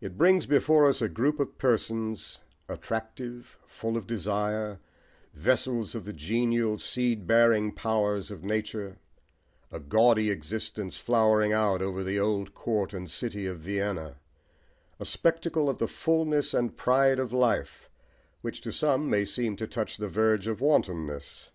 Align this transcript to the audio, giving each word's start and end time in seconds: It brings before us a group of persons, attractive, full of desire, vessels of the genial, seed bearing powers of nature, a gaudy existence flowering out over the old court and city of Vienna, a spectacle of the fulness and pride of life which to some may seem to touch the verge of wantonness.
It 0.00 0.16
brings 0.16 0.46
before 0.46 0.86
us 0.86 1.02
a 1.02 1.10
group 1.10 1.38
of 1.38 1.58
persons, 1.58 2.40
attractive, 2.70 3.58
full 3.66 3.98
of 3.98 4.06
desire, 4.06 4.80
vessels 5.34 5.94
of 5.94 6.06
the 6.06 6.14
genial, 6.14 6.78
seed 6.78 7.26
bearing 7.26 7.72
powers 7.72 8.30
of 8.30 8.44
nature, 8.46 8.96
a 9.70 9.78
gaudy 9.78 10.30
existence 10.30 10.96
flowering 10.96 11.52
out 11.52 11.82
over 11.82 12.02
the 12.02 12.18
old 12.18 12.54
court 12.54 12.94
and 12.94 13.10
city 13.10 13.44
of 13.44 13.58
Vienna, 13.58 14.16
a 14.98 15.04
spectacle 15.04 15.68
of 15.68 15.76
the 15.76 15.86
fulness 15.86 16.54
and 16.54 16.78
pride 16.78 17.18
of 17.18 17.30
life 17.30 17.90
which 18.40 18.62
to 18.62 18.72
some 18.72 19.10
may 19.10 19.26
seem 19.26 19.54
to 19.56 19.66
touch 19.66 19.98
the 19.98 20.08
verge 20.08 20.46
of 20.48 20.62
wantonness. 20.62 21.50